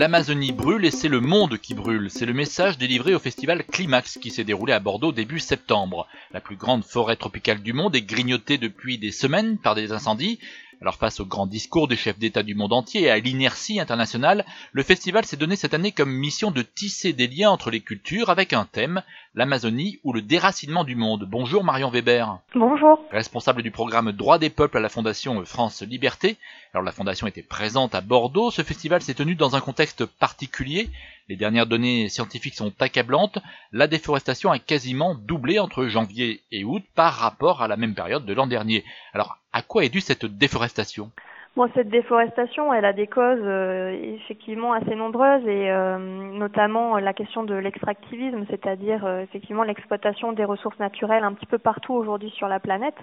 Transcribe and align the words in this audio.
L'Amazonie 0.00 0.52
brûle 0.52 0.86
et 0.86 0.90
c'est 0.90 1.10
le 1.10 1.20
monde 1.20 1.58
qui 1.58 1.74
brûle. 1.74 2.08
C'est 2.08 2.24
le 2.24 2.32
message 2.32 2.78
délivré 2.78 3.14
au 3.14 3.18
festival 3.18 3.62
Climax 3.62 4.16
qui 4.16 4.30
s'est 4.30 4.44
déroulé 4.44 4.72
à 4.72 4.80
Bordeaux 4.80 5.12
début 5.12 5.40
septembre. 5.40 6.08
La 6.32 6.40
plus 6.40 6.56
grande 6.56 6.84
forêt 6.84 7.16
tropicale 7.16 7.60
du 7.60 7.74
monde 7.74 7.94
est 7.94 8.00
grignotée 8.00 8.56
depuis 8.56 8.96
des 8.96 9.12
semaines 9.12 9.58
par 9.58 9.74
des 9.74 9.92
incendies. 9.92 10.38
Alors 10.80 10.96
face 10.96 11.20
au 11.20 11.26
grand 11.26 11.46
discours 11.46 11.86
des 11.86 11.98
chefs 11.98 12.18
d'État 12.18 12.42
du 12.42 12.54
monde 12.54 12.72
entier 12.72 13.02
et 13.02 13.10
à 13.10 13.18
l'inertie 13.18 13.78
internationale, 13.78 14.46
le 14.72 14.82
festival 14.82 15.26
s'est 15.26 15.36
donné 15.36 15.54
cette 15.54 15.74
année 15.74 15.92
comme 15.92 16.10
mission 16.10 16.50
de 16.50 16.62
tisser 16.62 17.12
des 17.12 17.26
liens 17.26 17.50
entre 17.50 17.70
les 17.70 17.82
cultures 17.82 18.30
avec 18.30 18.54
un 18.54 18.64
thème, 18.64 19.02
l'Amazonie 19.34 20.00
ou 20.02 20.12
le 20.12 20.22
déracinement 20.22 20.82
du 20.82 20.96
monde. 20.96 21.24
Bonjour 21.28 21.62
Marion 21.62 21.90
Weber. 21.90 22.38
Bonjour. 22.54 23.00
Responsable 23.12 23.62
du 23.62 23.70
programme 23.70 24.10
Droits 24.12 24.38
des 24.38 24.50
peuples 24.50 24.78
à 24.78 24.80
la 24.80 24.88
Fondation 24.88 25.44
France 25.44 25.82
Liberté. 25.82 26.36
Alors 26.74 26.84
la 26.84 26.92
Fondation 26.92 27.26
était 27.26 27.42
présente 27.42 27.94
à 27.94 28.00
Bordeaux. 28.00 28.50
Ce 28.50 28.62
festival 28.62 29.02
s'est 29.02 29.14
tenu 29.14 29.36
dans 29.36 29.54
un 29.54 29.60
contexte 29.60 30.04
particulier. 30.04 30.90
Les 31.28 31.36
dernières 31.36 31.66
données 31.66 32.08
scientifiques 32.08 32.56
sont 32.56 32.72
accablantes. 32.80 33.38
La 33.70 33.86
déforestation 33.86 34.50
a 34.50 34.58
quasiment 34.58 35.14
doublé 35.14 35.60
entre 35.60 35.86
janvier 35.86 36.42
et 36.50 36.64
août 36.64 36.82
par 36.96 37.14
rapport 37.14 37.62
à 37.62 37.68
la 37.68 37.76
même 37.76 37.94
période 37.94 38.26
de 38.26 38.34
l'an 38.34 38.48
dernier. 38.48 38.84
Alors 39.14 39.38
à 39.52 39.62
quoi 39.62 39.84
est 39.84 39.90
due 39.90 40.00
cette 40.00 40.26
déforestation? 40.26 41.12
Bon, 41.56 41.68
cette 41.74 41.88
déforestation, 41.88 42.72
elle 42.72 42.84
a 42.84 42.92
des 42.92 43.08
causes 43.08 43.42
euh, 43.42 43.90
effectivement 43.90 44.72
assez 44.72 44.94
nombreuses 44.94 45.44
et 45.48 45.68
euh, 45.68 45.98
notamment 45.98 46.96
la 46.98 47.12
question 47.12 47.42
de 47.42 47.54
l'extractivisme, 47.54 48.44
c'est-à-dire 48.48 49.04
euh, 49.04 49.22
effectivement 49.22 49.64
l'exploitation 49.64 50.30
des 50.30 50.44
ressources 50.44 50.78
naturelles 50.78 51.24
un 51.24 51.32
petit 51.32 51.46
peu 51.46 51.58
partout 51.58 51.92
aujourd'hui 51.92 52.30
sur 52.30 52.46
la 52.46 52.60
planète 52.60 52.98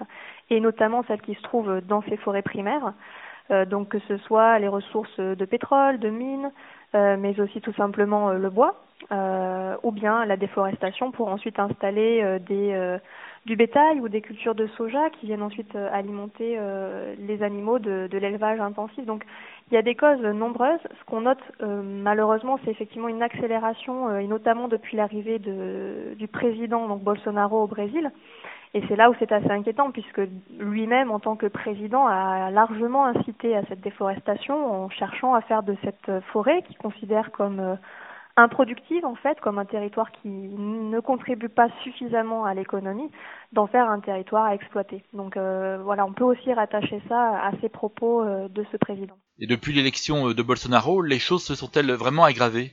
et 0.48 0.60
notamment 0.60 1.04
celles 1.06 1.20
qui 1.20 1.34
se 1.34 1.42
trouvent 1.42 1.82
dans 1.82 2.00
ces 2.08 2.16
forêts 2.16 2.42
primaires. 2.42 2.94
donc 3.66 3.88
que 3.90 3.98
ce 4.08 4.16
soit 4.18 4.58
les 4.58 4.68
ressources 4.68 5.20
de 5.20 5.44
pétrole, 5.44 5.98
de 5.98 6.08
mines, 6.08 6.50
mais 6.94 7.38
aussi 7.40 7.60
tout 7.60 7.74
simplement 7.74 8.32
le 8.32 8.50
bois, 8.50 8.74
ou 9.82 9.90
bien 9.90 10.24
la 10.24 10.36
déforestation 10.36 11.10
pour 11.12 11.28
ensuite 11.28 11.58
installer 11.58 12.38
des 12.40 12.98
du 13.46 13.56
bétail 13.56 14.00
ou 14.00 14.08
des 14.08 14.20
cultures 14.20 14.54
de 14.54 14.66
soja 14.68 15.10
qui 15.10 15.26
viennent 15.26 15.42
ensuite 15.42 15.74
euh, 15.74 15.88
alimenter 15.92 16.56
euh, 16.58 17.14
les 17.18 17.42
animaux 17.42 17.78
de, 17.78 18.08
l'élevage 18.12 18.60
intensif. 18.60 19.04
Donc 19.04 19.24
il 19.70 19.74
y 19.74 19.76
a 19.76 19.82
des 19.82 19.94
causes 19.94 20.20
nombreuses. 20.20 20.80
Ce 20.98 21.04
qu'on 21.06 21.22
note 21.22 21.42
euh, 21.62 21.82
malheureusement, 21.82 22.58
c'est 22.64 22.70
effectivement 22.70 23.08
une 23.08 23.22
accélération, 23.22 24.18
et 24.18 24.26
notamment 24.26 24.68
depuis 24.68 24.96
l'arrivée 24.96 25.38
de, 25.38 26.14
du 26.16 26.28
président 26.28 26.86
donc 26.88 27.02
Bolsonaro 27.02 27.62
au 27.62 27.66
Brésil. 27.66 28.10
Et 28.74 28.82
c'est 28.86 28.96
là 28.96 29.08
où 29.08 29.14
c'est 29.18 29.32
assez 29.32 29.50
inquiétant, 29.50 29.90
puisque 29.92 30.20
lui-même, 30.58 31.10
en 31.10 31.20
tant 31.20 31.36
que 31.36 31.46
président, 31.46 32.06
a 32.06 32.50
largement 32.50 33.06
incité 33.06 33.56
à 33.56 33.62
cette 33.64 33.80
déforestation 33.80 34.84
en 34.84 34.90
cherchant 34.90 35.32
à 35.32 35.40
faire 35.40 35.62
de 35.62 35.74
cette 35.82 36.20
forêt, 36.32 36.60
qu'il 36.62 36.76
considère 36.76 37.32
comme 37.32 37.78
improductive 38.38 39.04
en 39.04 39.14
fait, 39.14 39.38
comme 39.40 39.58
un 39.58 39.64
territoire 39.64 40.10
qui 40.12 40.28
ne 40.28 41.00
contribue 41.00 41.48
pas 41.48 41.68
suffisamment 41.82 42.44
à 42.44 42.54
l'économie, 42.54 43.10
d'en 43.52 43.66
faire 43.66 43.90
un 43.90 44.00
territoire 44.00 44.44
à 44.44 44.54
exploiter. 44.54 45.02
Donc 45.12 45.36
euh, 45.36 45.78
voilà, 45.82 46.06
on 46.06 46.12
peut 46.12 46.24
aussi 46.24 46.52
rattacher 46.52 47.02
ça 47.08 47.38
à 47.42 47.52
ces 47.60 47.68
propos 47.68 48.22
euh, 48.22 48.48
de 48.48 48.64
ce 48.70 48.76
président. 48.76 49.16
Et 49.38 49.46
depuis 49.46 49.72
l'élection 49.72 50.30
de 50.30 50.42
Bolsonaro, 50.42 51.02
les 51.02 51.18
choses 51.18 51.44
se 51.44 51.54
sont-elles 51.54 51.92
vraiment 51.92 52.24
aggravées? 52.24 52.72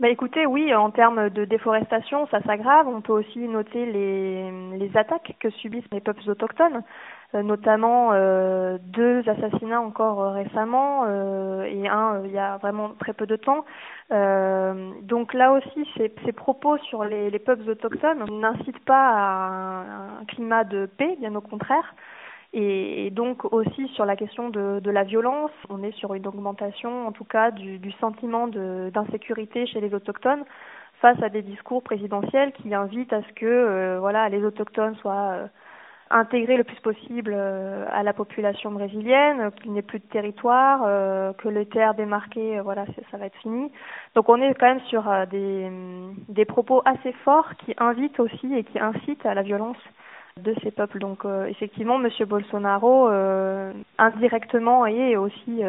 Bah 0.00 0.08
écoutez, 0.08 0.46
oui, 0.46 0.74
en 0.74 0.90
termes 0.90 1.28
de 1.28 1.44
déforestation, 1.44 2.26
ça 2.30 2.40
s'aggrave. 2.42 2.88
On 2.88 3.02
peut 3.02 3.12
aussi 3.12 3.40
noter 3.40 3.84
les, 3.84 4.50
les 4.78 4.96
attaques 4.96 5.36
que 5.38 5.50
subissent 5.50 5.92
les 5.92 6.00
peuples 6.00 6.28
autochtones. 6.30 6.82
Euh, 7.36 7.44
notamment 7.44 8.10
euh, 8.12 8.78
deux 8.82 9.22
assassinats 9.28 9.80
encore 9.80 10.20
euh, 10.20 10.30
récemment 10.32 11.06
et 11.64 11.86
un 11.86 12.24
il 12.24 12.32
y 12.32 12.38
a 12.38 12.56
vraiment 12.56 12.90
très 12.98 13.12
peu 13.12 13.26
de 13.26 13.36
temps. 13.36 13.64
donc 14.10 15.34
là 15.34 15.52
aussi, 15.52 15.88
ces, 15.96 16.12
ces 16.24 16.32
propos 16.32 16.76
sur 16.78 17.04
les, 17.04 17.30
les, 17.30 17.38
peuples 17.38 17.68
autochtones 17.70 18.24
n'incitent 18.40 18.84
pas 18.84 19.10
à 19.10 19.48
un, 20.20 20.24
climat 20.26 20.64
de 20.64 20.86
paix, 20.86 21.16
bien 21.20 21.34
au 21.36 21.40
contraire. 21.40 21.94
Et, 22.52 23.10
donc 23.12 23.44
aussi 23.52 23.86
sur 23.94 24.04
la 24.04 24.16
question 24.16 24.50
de, 24.50 24.80
de, 24.80 24.90
la 24.90 25.04
violence, 25.04 25.52
on 25.68 25.84
est 25.84 25.92
sur 25.92 26.14
une 26.14 26.26
augmentation 26.26 27.06
en 27.06 27.12
tout 27.12 27.24
cas 27.24 27.52
du, 27.52 27.78
du 27.78 27.92
sentiment 27.92 28.48
d'insécurité 28.48 29.66
chez 29.66 29.80
les 29.80 29.94
autochtones 29.94 30.44
face 31.00 31.22
à 31.22 31.28
des 31.28 31.42
discours 31.42 31.82
présidentiels 31.84 32.52
qui 32.52 32.74
invitent 32.74 33.12
à 33.12 33.22
ce 33.22 33.32
que 33.34 33.98
voilà 34.00 34.28
les 34.28 34.42
autochtones 34.44 34.96
soient 34.96 35.48
intégrer 36.10 36.56
le 36.56 36.64
plus 36.64 36.80
possible 36.80 37.32
euh, 37.34 37.86
à 37.90 38.02
la 38.02 38.12
population 38.12 38.72
brésilienne, 38.72 39.50
qu'il 39.62 39.72
n'y 39.72 39.78
ait 39.78 39.82
plus 39.82 40.00
de 40.00 40.06
territoire, 40.06 40.82
euh, 40.84 41.32
que 41.34 41.48
les 41.48 41.66
terres 41.66 41.94
démarquées, 41.94 42.58
euh, 42.58 42.62
voilà, 42.62 42.84
ça 43.10 43.16
va 43.16 43.26
être 43.26 43.38
fini. 43.38 43.70
Donc 44.14 44.28
on 44.28 44.42
est 44.42 44.52
quand 44.54 44.66
même 44.66 44.80
sur 44.88 45.04
des, 45.30 45.70
des 46.28 46.44
propos 46.44 46.82
assez 46.84 47.12
forts 47.24 47.54
qui 47.64 47.74
invitent 47.78 48.18
aussi 48.18 48.54
et 48.54 48.64
qui 48.64 48.80
incitent 48.80 49.24
à 49.24 49.34
la 49.34 49.42
violence 49.42 49.78
de 50.36 50.54
ces 50.62 50.72
peuples. 50.72 50.98
Donc 50.98 51.24
effectivement, 51.48 51.98
Monsieur 51.98 52.26
Bolsonaro, 52.26 53.08
indirectement 53.98 54.86
et 54.86 55.16
aussi 55.16 55.62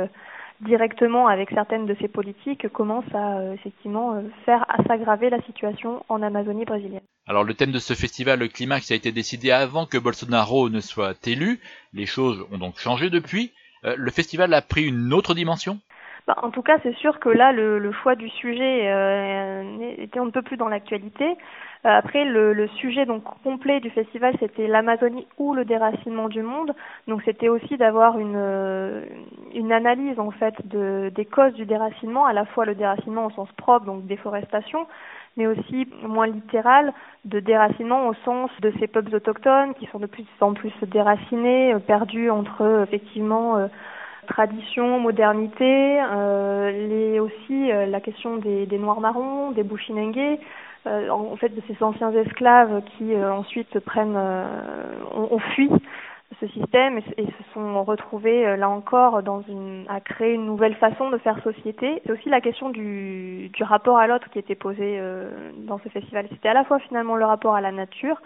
directement 0.62 1.28
avec 1.28 1.50
certaines 1.52 1.86
de 1.86 1.96
ses 2.00 2.08
politiques, 2.08 2.68
commence 2.70 3.06
à 3.14 3.54
effectivement 3.54 4.22
faire 4.46 4.66
à 4.70 4.84
s'aggraver 4.84 5.30
la 5.30 5.42
situation 5.42 6.04
en 6.10 6.22
Amazonie 6.22 6.66
brésilienne. 6.66 7.02
Alors 7.28 7.44
le 7.44 7.54
thème 7.54 7.72
de 7.72 7.80
ce 7.80 7.94
festival, 7.94 8.40
le 8.40 8.48
climax, 8.48 8.92
a 8.92 8.96
été 8.96 9.12
décidé 9.12 9.52
avant 9.52 9.86
que 9.86 9.98
Bolsonaro 9.98 10.70
ne 10.70 10.80
soit 10.80 11.28
élu. 11.28 11.60
Les 11.94 12.06
choses 12.06 12.46
ont 12.52 12.58
donc 12.58 12.78
changé 12.78 13.10
depuis. 13.10 13.52
Euh, 13.86 13.96
le 13.98 14.12
festival 14.12 14.54
a 14.54 14.62
pris 14.62 14.86
une 14.88 15.14
autre 15.14 15.34
dimension? 15.34 15.80
Bah, 16.28 16.36
en 16.44 16.52
tout 16.52 16.62
cas, 16.62 16.78
c'est 16.84 16.96
sûr 16.98 17.20
que 17.20 17.30
là, 17.30 17.52
le, 17.52 17.80
le 17.80 17.92
choix 17.92 18.16
du 18.16 18.30
sujet 18.30 18.92
euh, 18.92 19.94
était 19.98 20.20
un 20.20 20.30
peu 20.30 20.42
plus 20.42 20.58
dans 20.58 20.68
l'actualité. 20.68 21.36
Euh, 21.86 21.90
après, 21.90 22.26
le, 22.26 22.54
le, 22.54 22.68
sujet 22.68 23.06
donc 23.06 23.24
complet 23.44 23.80
du 23.80 23.90
festival, 23.90 24.36
c'était 24.40 24.68
l'Amazonie 24.68 25.28
ou 25.38 25.54
le 25.54 25.66
déracinement 25.66 26.30
du 26.30 26.44
monde. 26.44 26.74
Donc, 27.08 27.22
c'était 27.26 27.50
aussi 27.50 27.78
d'avoir 27.78 28.20
une, 28.20 28.36
euh, 28.36 29.04
une 29.56 29.72
analyse 29.72 30.20
en 30.20 30.32
fait 30.32 30.54
de, 30.68 31.12
des 31.16 31.26
causes 31.26 31.54
du 31.54 31.66
déracinement, 31.66 32.26
à 32.26 32.34
la 32.34 32.46
fois 32.46 32.66
le 32.66 32.76
déracinement 32.76 33.26
au 33.26 33.32
sens 33.32 33.52
propre, 33.54 33.86
donc 33.86 34.06
déforestation, 34.06 34.86
mais 35.38 35.48
aussi 35.48 35.88
moins 36.04 36.28
littéral 36.28 36.94
de 37.26 37.40
déracinement 37.40 38.08
au 38.08 38.14
sens 38.26 38.52
de 38.62 38.72
ces 38.80 38.88
peuples 38.88 39.16
autochtones 39.16 39.74
qui 39.74 39.88
sont 39.88 40.00
de 40.00 40.06
plus 40.06 40.26
en 40.40 40.54
plus 40.54 40.74
déracinés, 40.84 41.74
euh, 41.74 41.80
perdus 41.80 42.30
entre 42.30 42.84
effectivement 42.84 43.68
tradition, 44.28 45.00
modernité, 45.00 46.02
euh, 46.02 46.72
les, 46.72 47.20
aussi 47.20 47.72
euh, 47.72 47.86
la 47.86 48.00
question 48.00 48.38
des, 48.38 48.66
des 48.66 48.78
Noirs 48.78 49.02
marrons, 49.02 49.52
des 49.52 49.64
Bushinengue, 49.64 50.18
euh, 50.18 50.36
en, 50.86 51.36
fait 51.36 51.50
de 51.50 51.62
ces 51.68 51.84
anciens 51.84 52.12
esclaves 52.12 52.82
qui 52.98 53.14
euh, 53.14 53.34
ensuite 53.34 53.80
prennent, 53.80 54.18
ont, 54.18 55.28
ont, 55.32 55.40
fui 55.54 55.70
ce 56.40 56.48
système 56.48 56.98
et, 56.98 57.04
et, 57.18 57.26
se 57.26 57.54
sont 57.54 57.84
retrouvés 57.84 58.58
là 58.58 58.70
encore 58.70 59.22
dans 59.22 59.42
une, 59.48 59.86
à 59.90 60.00
créer 60.00 60.34
une 60.34 60.46
nouvelle 60.46 60.76
façon 60.76 61.10
de 61.10 61.18
faire 61.18 61.42
société. 61.44 62.02
C'est 62.06 62.12
aussi 62.12 62.30
la 62.30 62.42
question 62.42 62.70
du, 62.70 63.50
du 63.50 63.64
rapport 63.64 63.98
à 63.98 64.08
l'autre 64.08 64.30
qui 64.32 64.40
était 64.40 64.56
posée 64.56 65.00
dans 65.58 65.78
ce 65.80 65.90
festival. 65.90 66.28
C'était 66.30 66.50
à 66.50 66.54
la 66.54 66.64
fois 66.64 66.80
finalement 66.80 67.16
le 67.16 67.26
rapport 67.26 67.54
à 67.54 67.62
la 67.62 67.72
nature, 67.72 68.22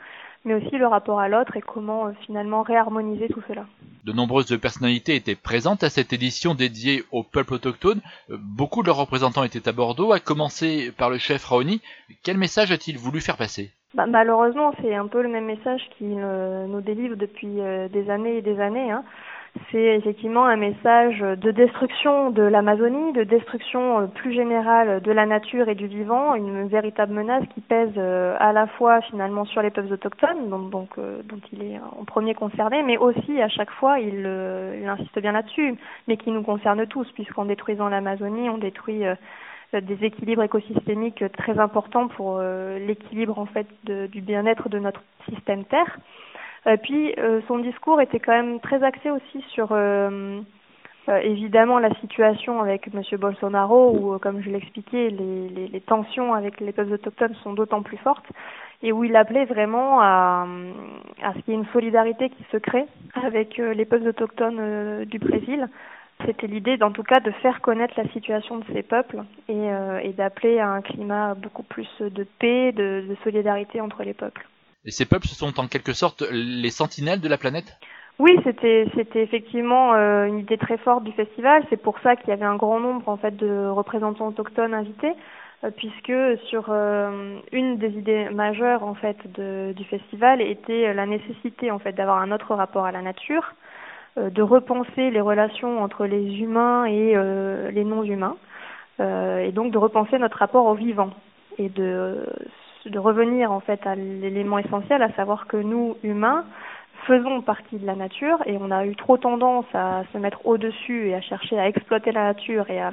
mais 0.45 0.53
aussi 0.53 0.77
le 0.77 0.87
rapport 0.87 1.19
à 1.19 1.27
l'autre 1.27 1.57
et 1.57 1.61
comment 1.61 2.13
finalement 2.25 2.61
réharmoniser 2.61 3.27
tout 3.27 3.41
cela. 3.47 3.65
De 4.05 4.13
nombreuses 4.13 4.57
personnalités 4.61 5.15
étaient 5.15 5.35
présentes 5.35 5.83
à 5.83 5.89
cette 5.89 6.13
édition 6.13 6.53
dédiée 6.53 7.03
au 7.11 7.23
peuple 7.23 7.55
autochtone. 7.55 8.01
Euh, 8.29 8.37
beaucoup 8.39 8.83
de 8.83 8.87
leurs 8.87 8.97
représentants 8.97 9.43
étaient 9.43 9.67
à 9.67 9.71
Bordeaux, 9.71 10.13
à 10.13 10.19
commencer 10.19 10.91
par 10.95 11.09
le 11.09 11.17
chef 11.17 11.43
Raoni. 11.43 11.81
Quel 12.23 12.37
message 12.37 12.71
a-t-il 12.71 12.99
voulu 12.99 13.19
faire 13.19 13.35
passer? 13.35 13.71
Bah, 13.95 14.05
Malheureusement, 14.05 14.73
c'est 14.79 14.93
un 14.93 15.07
peu 15.07 15.23
le 15.23 15.29
même 15.29 15.45
message 15.45 15.81
qu'il 15.97 16.19
euh, 16.19 16.67
nous 16.67 16.81
délivre 16.81 17.15
depuis 17.15 17.59
euh, 17.59 17.87
des 17.89 18.09
années 18.11 18.37
et 18.37 18.41
des 18.43 18.59
années. 18.59 18.91
Hein 18.91 19.03
c'est 19.71 19.97
effectivement 19.97 20.45
un 20.45 20.57
message 20.57 21.19
de 21.19 21.51
destruction 21.51 22.29
de 22.29 22.41
l'Amazonie, 22.41 23.13
de 23.13 23.23
destruction 23.23 24.01
euh, 24.01 24.07
plus 24.07 24.33
générale 24.33 25.01
de 25.01 25.11
la 25.11 25.25
nature 25.25 25.69
et 25.69 25.75
du 25.75 25.87
vivant, 25.87 26.35
une 26.35 26.67
véritable 26.67 27.13
menace 27.13 27.43
qui 27.53 27.61
pèse 27.61 27.93
euh, 27.97 28.35
à 28.39 28.53
la 28.53 28.67
fois 28.67 29.01
finalement 29.01 29.45
sur 29.45 29.61
les 29.61 29.71
peuples 29.71 29.93
autochtones, 29.93 30.51
euh, 30.97 31.21
dont 31.23 31.41
il 31.53 31.63
est 31.63 31.79
en 31.97 32.03
premier 32.03 32.33
concerné, 32.33 32.83
mais 32.83 32.97
aussi 32.97 33.41
à 33.41 33.47
chaque 33.47 33.71
fois, 33.71 33.99
il, 33.99 34.25
insiste 34.87 35.19
bien 35.19 35.31
là-dessus, 35.31 35.75
mais 36.07 36.17
qui 36.17 36.31
nous 36.31 36.43
concerne 36.43 36.85
tous, 36.85 37.09
puisqu'en 37.13 37.45
détruisant 37.45 37.89
l'Amazonie, 37.89 38.49
on 38.49 38.57
détruit 38.57 39.03
des 39.73 40.05
équilibres 40.05 40.43
écosystémiques 40.43 41.23
très 41.33 41.59
importants 41.59 42.07
pour 42.07 42.39
l'équilibre 42.39 43.39
en 43.39 43.45
fait 43.45 43.67
du 43.83 44.21
bien-être 44.21 44.69
de 44.69 44.79
notre 44.79 45.01
système 45.27 45.65
Terre. 45.65 45.97
Euh, 46.67 46.77
puis 46.77 47.13
euh, 47.17 47.41
son 47.47 47.59
discours 47.59 48.01
était 48.01 48.19
quand 48.19 48.31
même 48.31 48.59
très 48.59 48.83
axé 48.83 49.11
aussi 49.11 49.41
sur 49.49 49.69
euh, 49.71 50.41
évidemment 51.07 51.77
la 51.77 51.93
situation 51.95 52.59
avec 52.59 52.89
M. 52.93 53.01
Bolsonaro, 53.19 53.95
où, 53.95 54.17
comme 54.19 54.41
je 54.41 54.49
l'expliquais, 54.49 55.09
les, 55.09 55.49
les, 55.49 55.67
les, 55.67 55.81
tensions 55.81 56.33
avec 56.33 56.59
les 56.59 56.71
peuples 56.71 56.93
autochtones 56.93 57.35
sont 57.43 57.53
d'autant 57.53 57.83
plus 57.83 57.97
fortes, 57.97 58.25
et 58.81 58.91
où 58.91 59.03
il 59.03 59.15
appelait 59.15 59.45
vraiment 59.45 60.01
à, 60.01 60.47
à 61.21 61.33
ce 61.33 61.39
qu'il 61.41 61.53
y 61.53 61.57
ait 61.57 61.59
une 61.59 61.67
solidarité 61.67 62.29
qui 62.31 62.43
se 62.51 62.57
crée 62.57 62.85
avec 63.13 63.57
les 63.57 63.85
peuples 63.85 64.07
autochtones 64.07 65.05
du 65.05 65.19
Brésil, 65.19 65.69
C'était 66.25 66.47
l'idée, 66.47 66.77
en 66.81 66.91
tout 66.91 67.03
cas, 67.03 67.19
de 67.19 67.29
faire 67.29 67.61
connaître 67.61 67.93
la 67.97 68.07
situation 68.09 68.57
de 68.57 68.65
ces 68.73 68.81
peuples 68.81 69.21
et, 69.47 69.67
et 70.01 70.13
d'appeler 70.13 70.57
à 70.59 70.69
un 70.69 70.81
climat 70.81 71.35
beaucoup 71.35 71.63
plus 71.63 71.89
de 71.99 72.25
paix, 72.39 72.71
de, 72.71 73.05
de 73.07 73.15
solidarité 73.23 73.79
entre 73.79 74.01
les 74.01 74.15
peuples. 74.15 74.47
Et 74.85 74.91
ces 74.91 75.05
peuples, 75.05 75.27
ce 75.27 75.35
sont 75.35 75.59
en 75.59 75.67
quelque 75.67 75.93
sorte 75.93 76.23
les 76.31 76.69
sentinelles 76.69 77.21
de 77.21 77.27
la 77.27 77.37
planète? 77.37 77.77
Oui, 78.17 78.39
c'était 78.45 78.87
effectivement 79.15 79.93
euh, 79.93 80.25
une 80.25 80.39
idée 80.39 80.57
très 80.57 80.77
forte 80.77 81.03
du 81.03 81.11
festival. 81.11 81.65
C'est 81.69 81.81
pour 81.81 81.99
ça 81.99 82.15
qu'il 82.15 82.29
y 82.29 82.31
avait 82.31 82.45
un 82.45 82.55
grand 82.55 82.79
nombre 82.79 83.09
en 83.09 83.17
fait 83.17 83.35
de 83.35 83.67
représentants 83.67 84.27
autochtones 84.27 84.73
invités, 84.73 85.11
euh, 85.65 85.71
puisque 85.75 86.13
sur 86.47 86.67
euh, 86.69 87.39
une 87.51 87.77
des 87.77 87.89
idées 87.89 88.29
majeures 88.29 88.83
en 88.83 88.93
fait 88.93 89.17
du 89.27 89.83
festival 89.85 90.41
était 90.41 90.93
la 90.93 91.05
nécessité 91.05 91.71
en 91.71 91.79
fait 91.79 91.91
d'avoir 91.91 92.19
un 92.19 92.31
autre 92.31 92.55
rapport 92.55 92.85
à 92.85 92.91
la 92.93 93.01
nature, 93.01 93.53
de 94.17 94.41
repenser 94.41 95.11
les 95.11 95.19
relations 95.19 95.83
entre 95.83 96.05
les 96.05 96.39
humains 96.39 96.85
et 96.85 97.17
les 97.73 97.83
non-humains, 97.83 98.37
et 98.99 99.51
donc 99.51 99.73
de 99.73 99.77
repenser 99.77 100.17
notre 100.19 100.37
rapport 100.37 100.67
au 100.67 100.73
vivant 100.73 101.09
et 101.57 101.67
de 101.67 102.25
de 102.85 102.99
revenir 102.99 103.51
en 103.51 103.59
fait 103.59 103.85
à 103.85 103.95
l'élément 103.95 104.57
essentiel, 104.59 105.01
à 105.01 105.11
savoir 105.13 105.47
que 105.47 105.57
nous 105.57 105.97
humains 106.03 106.45
faisons 107.05 107.41
partie 107.41 107.77
de 107.77 107.85
la 107.85 107.95
nature 107.95 108.39
et 108.45 108.57
on 108.59 108.71
a 108.71 108.85
eu 108.85 108.95
trop 108.95 109.17
tendance 109.17 109.65
à 109.73 110.03
se 110.11 110.17
mettre 110.17 110.45
au-dessus 110.45 111.09
et 111.09 111.15
à 111.15 111.21
chercher 111.21 111.59
à 111.59 111.67
exploiter 111.67 112.11
la 112.11 112.23
nature 112.23 112.69
et 112.69 112.81
à, 112.81 112.91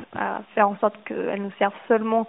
faire 0.54 0.68
en 0.68 0.76
sorte 0.76 0.94
qu'elle 1.04 1.42
nous 1.42 1.52
serve 1.58 1.72
seulement 1.88 2.26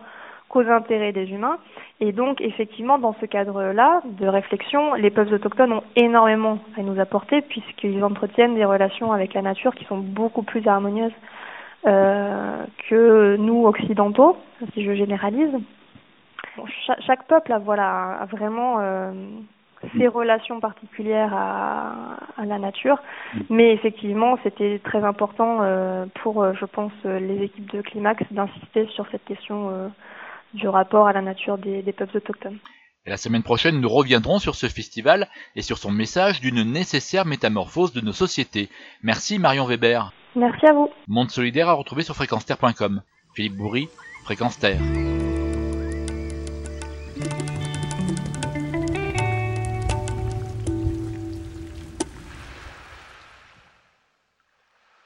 qu'aux 0.49 0.67
intérêts 0.69 1.11
des 1.11 1.31
humains. 1.31 1.57
Et 1.99 2.11
donc, 2.11 2.39
effectivement, 2.41 2.99
dans 2.99 3.15
ce 3.19 3.25
cadre-là 3.25 4.01
de 4.05 4.27
réflexion, 4.27 4.93
les 4.93 5.09
peuples 5.09 5.33
autochtones 5.33 5.73
ont 5.73 5.83
énormément 5.95 6.59
à 6.77 6.81
nous 6.83 6.99
apporter 6.99 7.41
puisqu'ils 7.41 8.03
entretiennent 8.03 8.55
des 8.55 8.65
relations 8.65 9.11
avec 9.11 9.33
la 9.33 9.41
nature 9.41 9.75
qui 9.75 9.85
sont 9.85 9.97
beaucoup 9.97 10.43
plus 10.43 10.65
harmonieuses 10.67 11.11
euh, 11.85 12.63
que 12.89 13.35
nous 13.37 13.65
occidentaux, 13.65 14.37
si 14.73 14.83
je 14.83 14.93
généralise. 14.93 15.53
Chaque, 17.05 17.27
peuple 17.27 17.51
a, 17.53 17.59
voilà, 17.59 18.17
a 18.21 18.25
vraiment 18.25 18.79
euh, 18.79 19.11
ses 19.97 20.07
relations 20.07 20.59
particulières 20.59 21.33
à, 21.33 22.17
à 22.37 22.45
la 22.45 22.59
nature. 22.59 22.97
Mm. 23.33 23.39
Mais 23.49 23.73
effectivement, 23.73 24.37
c'était 24.43 24.79
très 24.83 25.03
important 25.03 25.59
euh, 25.61 26.05
pour, 26.21 26.43
euh, 26.43 26.53
je 26.59 26.65
pense, 26.65 26.93
les 27.03 27.43
équipes 27.43 27.71
de 27.71 27.81
Climax 27.81 28.23
d'insister 28.31 28.87
sur 28.95 29.05
cette 29.11 29.25
question 29.25 29.69
euh, 29.69 29.87
du 30.53 30.67
rapport 30.67 31.07
à 31.07 31.13
la 31.13 31.21
nature 31.21 31.57
des, 31.57 31.81
des 31.81 31.93
peuples 31.93 32.17
autochtones. 32.17 32.57
Et 33.05 33.09
la 33.09 33.17
semaine 33.17 33.43
prochaine, 33.43 33.81
nous 33.81 33.89
reviendrons 33.89 34.39
sur 34.39 34.55
ce 34.55 34.67
festival 34.67 35.27
et 35.57 35.61
sur 35.61 35.77
son 35.77 35.91
message 35.91 36.39
d'une 36.39 36.63
nécessaire 36.63 37.25
métamorphose 37.25 37.91
de 37.91 37.99
nos 37.99 38.13
sociétés. 38.13 38.69
Merci 39.01 39.39
Marion 39.39 39.65
Weber. 39.65 40.13
Merci 40.35 40.65
à 40.65 40.73
vous. 40.73 40.89
Monde 41.07 41.29
solidaire 41.29 41.67
à 41.67 41.73
retrouver 41.73 42.03
sur 42.03 42.15
fréquenceterre.com. 42.15 43.01
Philippe 43.35 43.57
Bourri, 43.57 43.89
Fréquence 44.23 44.57
Terre. 44.57 44.79
Thank 47.23 47.51
you. 47.51 47.62